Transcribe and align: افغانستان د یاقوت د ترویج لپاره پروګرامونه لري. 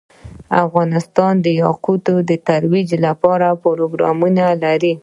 افغانستان 0.65 1.33
د 1.45 1.47
یاقوت 1.63 2.05
د 2.29 2.31
ترویج 2.47 2.89
لپاره 3.05 3.47
پروګرامونه 3.63 4.45
لري. 4.63 4.93